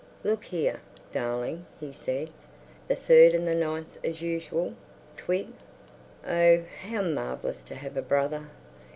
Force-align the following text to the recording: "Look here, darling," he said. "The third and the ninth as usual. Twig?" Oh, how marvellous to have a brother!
"Look 0.23 0.45
here, 0.45 0.81
darling," 1.11 1.67
he 1.79 1.93
said. 1.93 2.31
"The 2.87 2.95
third 2.95 3.35
and 3.35 3.47
the 3.47 3.53
ninth 3.53 3.99
as 4.03 4.19
usual. 4.19 4.73
Twig?" 5.15 5.49
Oh, 6.27 6.63
how 6.81 7.03
marvellous 7.03 7.61
to 7.65 7.75
have 7.75 7.95
a 7.95 8.01
brother! 8.01 8.49